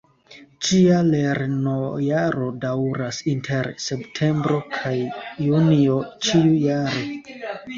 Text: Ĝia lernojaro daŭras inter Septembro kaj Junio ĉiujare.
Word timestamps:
Ĝia 0.67 1.01
lernojaro 1.09 2.47
daŭras 2.63 3.19
inter 3.35 3.71
Septembro 3.89 4.59
kaj 4.79 4.97
Junio 5.49 6.03
ĉiujare. 6.29 7.07